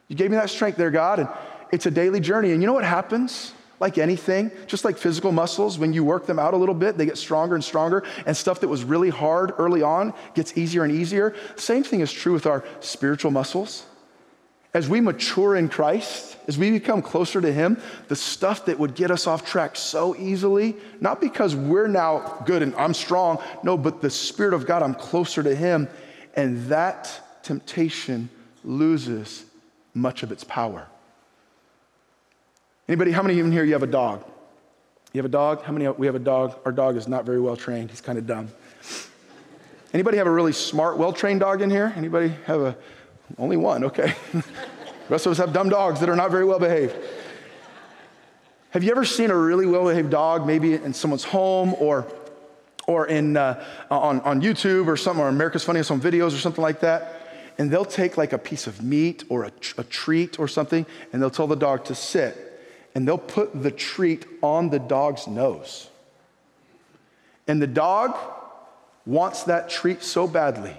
[0.09, 1.29] You gave me that strength there, God, and
[1.71, 2.53] it's a daily journey.
[2.53, 3.53] And you know what happens?
[3.81, 7.07] Like anything, just like physical muscles, when you work them out a little bit, they
[7.07, 10.93] get stronger and stronger, and stuff that was really hard early on gets easier and
[10.93, 11.35] easier.
[11.57, 13.85] Same thing is true with our spiritual muscles.
[14.75, 18.97] As we mature in Christ, as we become closer to Him, the stuff that would
[18.97, 23.79] get us off track so easily, not because we're now good and I'm strong, no,
[23.79, 25.89] but the Spirit of God, I'm closer to Him,
[26.35, 28.29] and that temptation
[28.65, 29.45] loses
[29.95, 30.89] much of its power.
[32.89, 34.25] Anybody, how many of you in here you have a dog?
[35.13, 35.63] You have a dog?
[35.63, 35.89] How many?
[35.89, 36.59] We have a dog.
[36.65, 37.91] Our dog is not very well trained.
[37.91, 38.49] He's kind of dumb.
[39.93, 41.93] Anybody have a really smart, well trained dog in here?
[41.97, 42.77] Anybody have a,
[43.39, 44.15] only one, okay.
[44.33, 44.45] the
[45.09, 46.95] rest of us have dumb dogs that are not very well behaved.
[48.71, 52.07] Have you ever seen a really well behaved dog, maybe in someone's home or,
[52.87, 56.63] or in, uh, on, on YouTube or something, or America's Funniest Home Videos or something
[56.63, 57.21] like that?
[57.57, 61.23] And they'll take like a piece of meat or a, a treat or something, and
[61.23, 62.45] they'll tell the dog to sit
[62.95, 65.89] and they'll put the treat on the dog's nose.
[67.47, 68.17] And the dog
[69.05, 70.77] wants that treat so badly,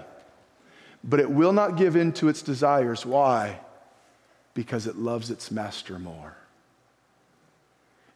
[1.06, 3.06] but it will not give in to its desires.
[3.06, 3.60] Why?
[4.54, 6.36] Because it loves its master more.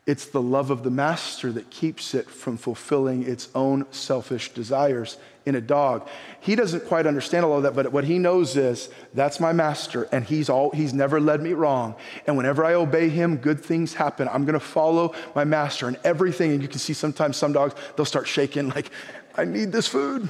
[0.07, 5.18] It's the love of the master that keeps it from fulfilling its own selfish desires
[5.47, 6.09] in a dog.
[6.41, 10.09] He doesn't quite understand all of that, but what he knows is that's my master,
[10.11, 11.95] and he's, all, he's never led me wrong.
[12.26, 14.26] And whenever I obey him, good things happen.
[14.28, 16.51] I'm gonna follow my master and everything.
[16.53, 18.91] And you can see sometimes some dogs, they'll start shaking, like,
[19.36, 20.28] I need this food.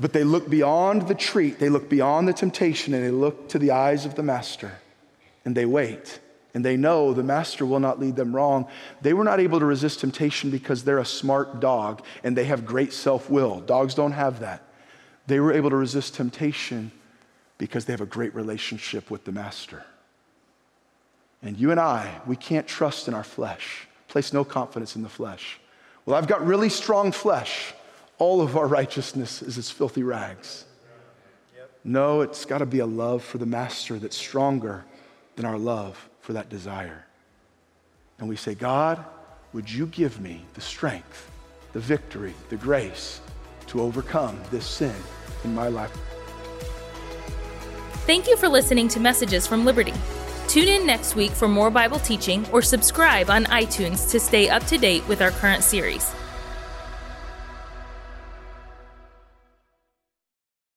[0.00, 3.58] But they look beyond the treat, they look beyond the temptation, and they look to
[3.58, 4.72] the eyes of the master,
[5.44, 6.20] and they wait
[6.54, 8.66] and they know the master will not lead them wrong.
[9.02, 12.64] They were not able to resist temptation because they're a smart dog and they have
[12.64, 13.60] great self will.
[13.60, 14.62] Dogs don't have that.
[15.26, 16.92] They were able to resist temptation
[17.58, 19.84] because they have a great relationship with the master.
[21.42, 25.08] And you and I, we can't trust in our flesh, place no confidence in the
[25.08, 25.58] flesh.
[26.06, 27.74] Well, I've got really strong flesh.
[28.18, 30.66] All of our righteousness is as filthy rags.
[31.82, 34.84] No, it's got to be a love for the master that's stronger
[35.36, 37.04] than our love for that desire.
[38.18, 39.04] And we say, God,
[39.52, 41.30] would you give me the strength,
[41.72, 43.20] the victory, the grace
[43.66, 44.94] to overcome this sin
[45.44, 45.96] in my life?
[48.06, 49.94] Thank you for listening to Messages from Liberty.
[50.48, 54.64] Tune in next week for more Bible teaching or subscribe on iTunes to stay up
[54.66, 56.14] to date with our current series.